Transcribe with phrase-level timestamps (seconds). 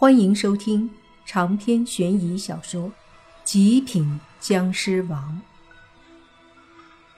[0.00, 0.88] 欢迎收听
[1.26, 2.84] 长篇悬疑小说
[3.42, 5.42] 《极品僵尸王》，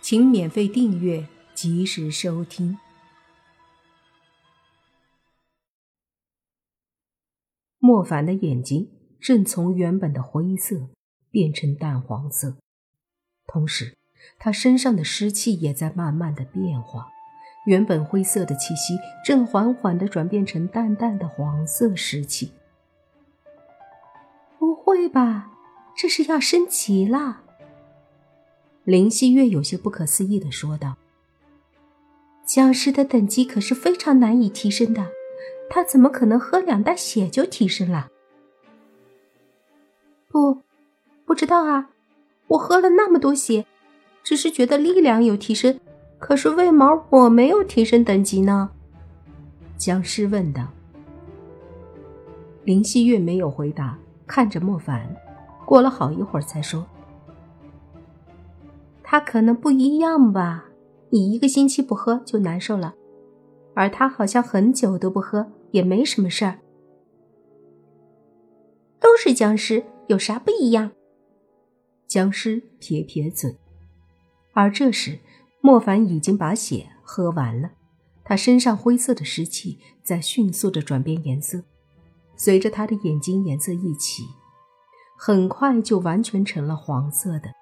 [0.00, 2.78] 请免费订阅，及时收听。
[7.78, 8.88] 莫凡的眼睛
[9.20, 10.88] 正从原本的灰色
[11.30, 12.56] 变成淡黄色，
[13.46, 13.98] 同时，
[14.38, 17.10] 他身上的湿气也在慢慢的变化，
[17.66, 22.50] 原本灰色的气息正缓缓的转变成淡淡的黄色湿气。
[24.62, 25.50] 不会吧，
[25.92, 27.40] 这是要升级了。
[28.84, 30.94] 林希月有些不可思议的说道
[32.46, 35.08] ：“僵尸的等级可是非常难以提升的，
[35.68, 38.08] 他怎么可能喝两袋血就提升了？”
[40.30, 40.62] 不，
[41.24, 41.90] 不知道啊。
[42.46, 43.66] 我喝了那么多血，
[44.22, 45.80] 只是觉得力量有提升，
[46.20, 48.70] 可是为毛我没有提升等级呢？
[49.76, 50.68] 僵尸问道。
[52.62, 53.98] 林希月没有回答。
[54.26, 55.14] 看着莫凡，
[55.66, 56.86] 过了好一会儿才说
[59.02, 60.64] ：“他可能不一样吧？
[61.10, 62.94] 你一个星期不喝就难受了，
[63.74, 66.58] 而他好像很久都不喝也没什么事儿。
[68.98, 70.92] 都是僵尸，有啥不一样？”
[72.08, 73.56] 僵尸撇撇嘴。
[74.54, 75.18] 而这时，
[75.60, 77.72] 莫凡已经把血喝完了，
[78.24, 81.62] 他身上灰色的湿气在迅速的转变颜色。
[82.36, 84.28] 随着他的眼睛颜色一起，
[85.16, 87.52] 很快就完全成了黄色的。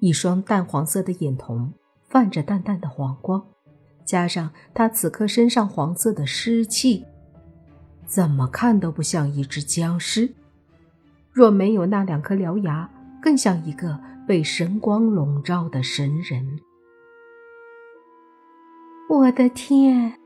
[0.00, 1.74] 一双淡黄色的眼瞳
[2.08, 3.44] 泛着淡淡的黄光，
[4.04, 7.04] 加上他此刻身上黄色的湿气，
[8.06, 10.32] 怎么看都不像一只僵尸。
[11.32, 16.60] 若没有那两颗獠牙，更像一个被神光笼罩的神人。
[19.08, 20.17] 我的天！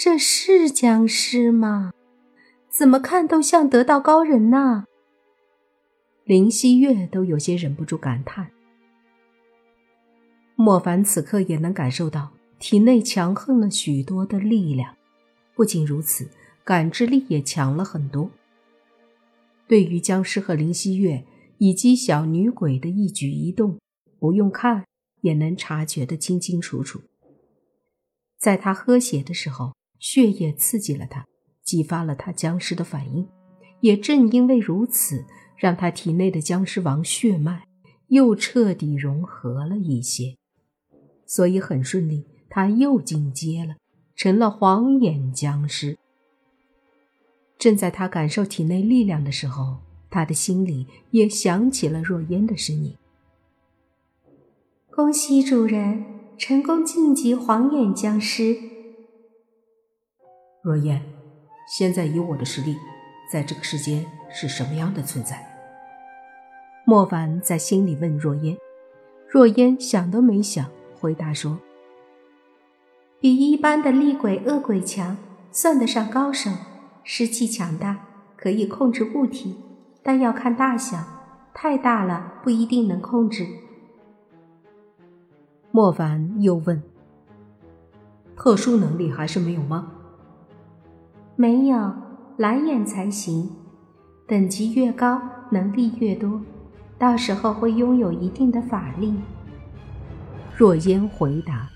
[0.00, 1.92] 这是僵尸吗？
[2.70, 4.84] 怎么看都像得道高人呐！
[6.22, 8.52] 林希月都有些忍不住感叹。
[10.54, 12.30] 莫凡此刻也能感受到
[12.60, 14.94] 体内强横了许多的力量，
[15.56, 16.28] 不仅如此，
[16.62, 18.30] 感知力也强了很多。
[19.66, 21.24] 对于僵尸和林希月
[21.58, 23.76] 以及小女鬼的一举一动，
[24.20, 24.84] 不用看
[25.22, 27.00] 也能察觉得清清楚楚。
[28.38, 29.76] 在他喝血的时候。
[29.98, 31.26] 血液刺激了他，
[31.62, 33.28] 激发了他僵尸的反应。
[33.80, 35.24] 也正因为如此，
[35.56, 37.64] 让他体内的僵尸王血脉
[38.08, 40.36] 又彻底融合了一些，
[41.26, 43.76] 所以很顺利，他又进阶了，
[44.16, 45.96] 成了黄眼僵尸。
[47.56, 49.78] 正在他感受体内力量的时候，
[50.10, 52.96] 他的心里也响起了若烟的声音
[54.90, 56.04] ：“恭喜主人
[56.36, 58.56] 成功晋级黄眼僵尸。”
[60.68, 61.00] 若烟，
[61.66, 62.76] 现在以我的实力，
[63.32, 65.42] 在这个世间是什么样的存在？
[66.84, 68.54] 莫凡在心里问若烟。
[69.30, 70.66] 若烟想都没想，
[71.00, 71.58] 回答说
[73.18, 75.16] ：“比一般的厉鬼、恶鬼强，
[75.50, 76.50] 算得上高手，
[77.02, 78.04] 湿气强大，
[78.36, 79.56] 可以控制物体，
[80.02, 80.98] 但要看大小，
[81.54, 83.46] 太大了不一定能控制。”
[85.72, 86.82] 莫凡又问
[88.36, 89.92] ：“特殊能力还是没有吗？”
[91.40, 91.94] 没有
[92.36, 93.48] 蓝眼才行，
[94.26, 95.22] 等级越高，
[95.52, 96.42] 能力越多，
[96.98, 99.14] 到时候会拥有一定的法力。
[100.56, 101.70] 若烟回答。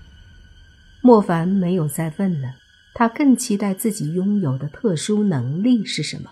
[1.01, 2.55] 莫凡没有再问了，
[2.93, 6.31] 他更期待自己拥有的特殊能力是什么，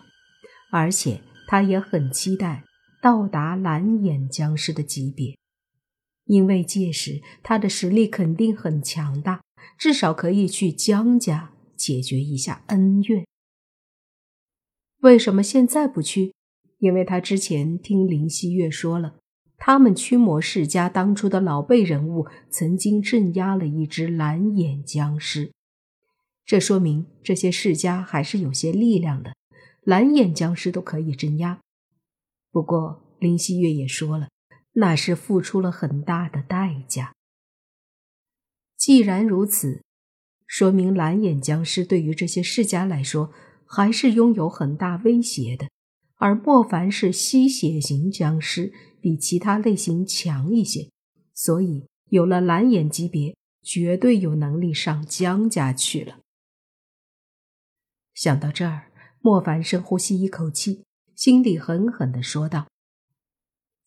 [0.70, 2.66] 而且他也很期待
[3.02, 5.38] 到达蓝眼僵尸的级别，
[6.26, 9.40] 因为届时他的实力肯定很强大，
[9.78, 11.52] 至少可以去江家。
[11.82, 13.26] 解决一下恩怨。
[15.00, 16.36] 为什么现在不去？
[16.78, 19.16] 因为他之前听林希月说了，
[19.58, 25.52] 他们驱魔世家当初的老辈人物曾经镇压了一只蓝眼僵尸，
[26.46, 29.36] 这说明这些世家还是有些力量的，
[29.82, 31.60] 蓝眼僵尸都可以镇压。
[32.52, 34.30] 不过林希月也说了，
[34.74, 37.16] 那是付出了很大的代价。
[38.78, 39.82] 既然如此。
[40.52, 43.32] 说明蓝眼僵尸对于这些世家来说
[43.66, 45.70] 还是拥有很大威胁的，
[46.18, 50.90] 而莫凡是吸血型僵尸，比其他类型强一些，
[51.34, 53.34] 所以有了蓝眼级别，
[53.64, 56.20] 绝对有能力上江家去了。
[58.14, 60.84] 想到这儿，莫凡深呼吸一口气，
[61.16, 62.68] 心里狠狠的说道：“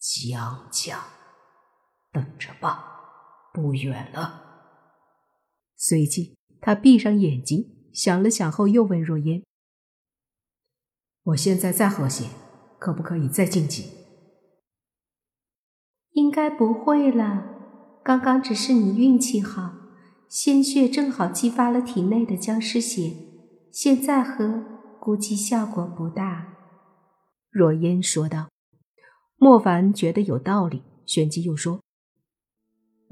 [0.00, 1.04] 江家，
[2.10, 2.86] 等着吧，
[3.52, 4.40] 不远了。”
[5.76, 6.38] 随即。
[6.64, 9.42] 他闭上眼睛，想了想后，又问若烟
[11.24, 12.24] ：“我现在再喝些，
[12.78, 13.90] 可不可以再晋级？
[16.12, 18.00] 应该不会了。
[18.02, 19.74] 刚刚只是你运气好，
[20.30, 23.12] 鲜血正好激发了体内的僵尸血。
[23.70, 24.64] 现在喝，
[24.98, 26.54] 估计效果不大。”
[27.52, 28.48] 若烟说道。
[29.36, 31.82] 莫凡觉得有道理，旋即又说：“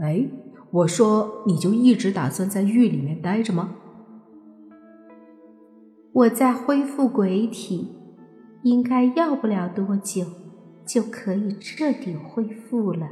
[0.00, 0.26] 哎，
[0.72, 3.76] 我说你就一直打算在狱里面待着吗？”
[6.12, 7.94] 我在恢复鬼体，
[8.62, 10.24] 应该要不了多久
[10.86, 13.08] 就可以彻底恢复了。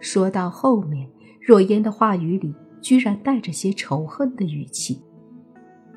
[0.00, 1.10] 说到后面，
[1.40, 5.02] 若烟的话语里居然带着些仇恨的语气。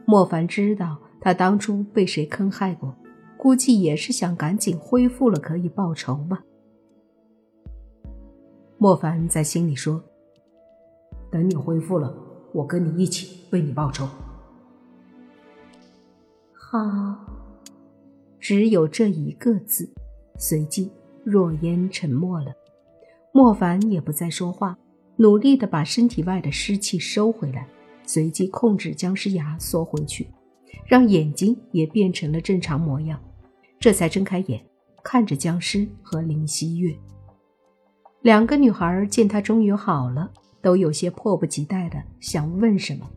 [0.05, 2.95] 莫凡知道他当初被谁坑害过，
[3.37, 6.43] 估计也是想赶紧恢复了可以报仇吧。
[8.79, 10.03] 莫凡在心里说
[11.31, 12.13] ：“等你恢复了，
[12.53, 14.07] 我跟你一起为你报仇。”
[16.53, 16.77] 好，
[18.39, 19.89] 只有这一个字。
[20.37, 20.91] 随即，
[21.23, 22.51] 若烟沉默了。
[23.31, 24.77] 莫凡也不再说话，
[25.17, 27.67] 努力的把身体外的湿气收回来，
[28.07, 30.27] 随即控制僵尸牙缩回去，
[30.85, 33.21] 让眼睛也变成了正常模样，
[33.79, 34.65] 这才睁开眼，
[35.03, 36.95] 看着僵尸和林希月。
[38.21, 43.09] 两个女孩见他终于好了，都有些迫不及待的想问什么。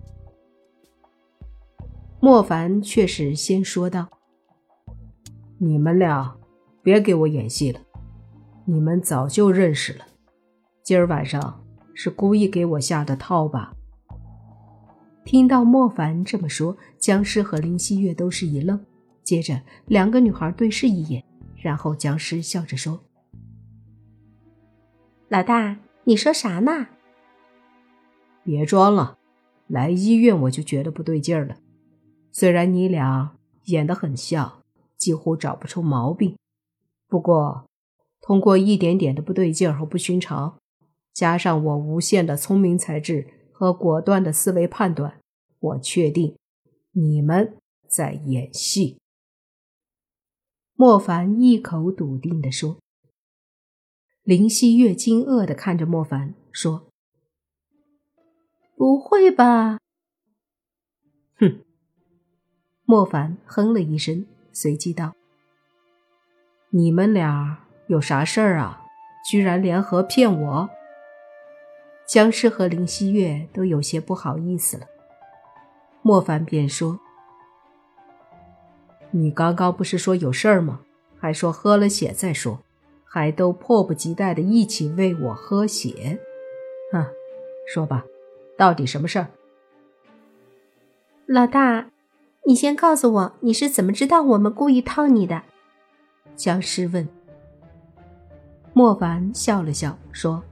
[2.21, 4.09] 莫凡却是先说道
[5.59, 6.37] ：“你们俩
[6.83, 7.81] 别给我演戏了，
[8.65, 10.07] 你们早就认识了。
[10.83, 11.63] 今儿晚上
[11.95, 13.75] 是故意给我下的套吧？”
[15.25, 18.79] 听到莫凡这么说，僵尸和林希月都是一愣，
[19.23, 21.25] 接着两个女孩对视一眼，
[21.57, 23.01] 然后僵尸笑着说
[25.29, 26.89] ：“老大，你说啥呢？
[28.45, 29.19] 别装了，
[29.67, 31.57] 来医院我就觉得不对劲儿了。”
[32.31, 34.63] 虽然你俩演得很像，
[34.97, 36.37] 几乎找不出毛病，
[37.09, 37.65] 不过
[38.21, 40.59] 通过一点点的不对劲儿和不寻常，
[41.13, 45.21] 加上我无限的聪明才智和果断的思维判断，
[45.61, 46.37] 我确定
[46.93, 47.57] 你们
[47.89, 48.99] 在演戏。
[50.75, 52.79] 莫凡一口笃定地说。
[54.25, 56.89] 林希月惊愕地看着莫凡说
[58.77, 59.79] ：“不会吧？”
[61.39, 61.61] 哼。
[62.85, 65.15] 莫凡哼了一声，随即道
[66.71, 68.83] ：“你们俩有啥事儿啊？
[69.29, 70.71] 居然联合骗我！”
[72.07, 74.87] 僵尸和林希月都有些不好意思了。
[76.03, 77.01] 莫凡便说
[79.13, 80.81] ：“你刚刚不是说有事儿吗？
[81.19, 82.61] 还说喝了血再说，
[83.07, 86.19] 还都迫不及待的一起喂我喝血。
[86.93, 87.03] 哼，
[87.67, 88.05] 说吧，
[88.57, 89.29] 到底什么事儿？”
[91.27, 91.87] 老大。
[92.47, 95.41] 你先告诉我，你是怎么知道我们故意套你的？
[96.37, 97.09] 僵尸问。
[98.75, 100.43] 莫凡笑了笑说：“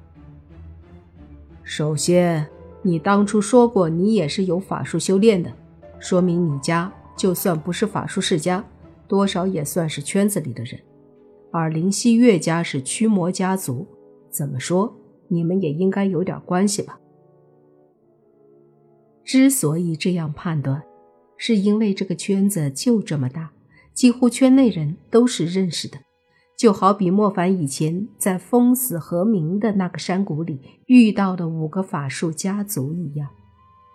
[1.63, 2.49] 首先，
[2.81, 5.53] 你当初说过你也是有法术修炼的，
[5.99, 8.65] 说明你家就算不是法术世家，
[9.07, 10.81] 多少也算是圈子里的人。
[11.51, 13.87] 而林希月家是驱魔家族，
[14.31, 14.97] 怎么说
[15.29, 16.99] 你们也应该有点关系吧？
[19.25, 20.83] 之所以这样判断。”
[21.45, 23.51] 是因为这个圈子就这么大，
[23.93, 25.99] 几乎圈内人都是认识的，
[26.57, 33.29] 就好比莫凡以前在封死和鸣的那个山谷里遇到的五个法术家族一样。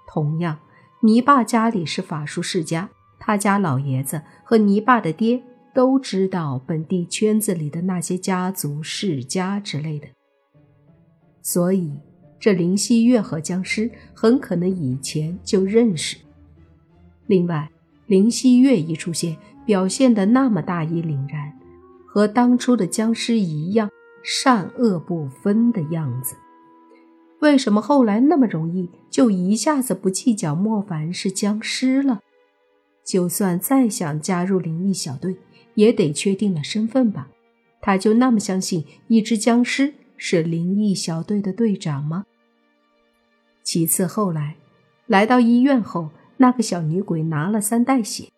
[0.09, 0.59] 同样，
[1.03, 5.41] 泥巴家里是法术世家，他家老爷子和泥巴的爹
[5.73, 10.07] 都知道本地圈子里的那些家族世家之类的，
[11.41, 11.97] 所以
[12.39, 16.17] 这林希月和僵尸很可能以前就认识。
[17.25, 17.69] 另外，
[18.05, 21.51] 林希月一出现，表现的那么大义凛然，
[22.05, 23.89] 和当初的僵尸一样，
[24.23, 26.35] 善恶不分的样子。
[27.39, 32.21] 为什么后来那么容易就一下子不计较莫凡是僵尸了？
[33.05, 35.37] 就算再想加入灵异小队，
[35.75, 37.29] 也得确定了身份吧？
[37.79, 42.25] 他就那么相信一只僵尸是灵异小队的队长吗？
[43.63, 44.57] 其次，后来
[45.05, 46.09] 来到医院后。
[46.39, 48.29] 那个小女鬼拿了三袋血，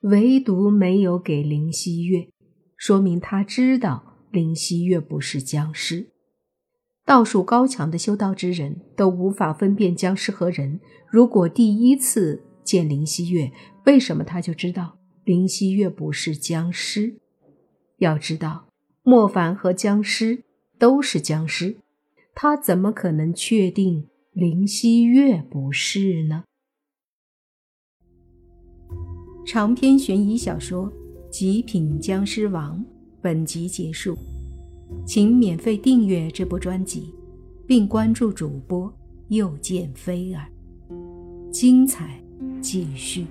[0.00, 2.30] 唯独没有给林希月，
[2.74, 6.06] 说明他知道林希月不是僵尸。
[7.04, 10.80] 道术高强的修道之人都无法分辨僵尸和人。
[11.06, 13.52] 如果第一次见林希月，
[13.84, 17.16] 为什么他就知道林希月不是僵尸？
[17.98, 18.68] 要知道，
[19.02, 20.44] 莫凡和僵尸
[20.82, 21.76] 都是僵尸，
[22.34, 26.42] 他怎么可能确定林希月不是呢？
[29.46, 30.90] 长篇悬疑小说
[31.30, 32.80] 《极品僵尸王》
[33.20, 34.18] 本集结束，
[35.06, 37.14] 请免费订阅这部专辑，
[37.64, 38.92] 并关注主播
[39.28, 40.50] 又见菲儿，
[41.52, 42.20] 精彩
[42.60, 43.24] 继续。